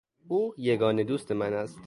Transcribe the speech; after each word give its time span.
او 0.27 0.53
یگانه 0.57 1.03
دوست 1.03 1.31
من 1.31 1.53
است. 1.53 1.79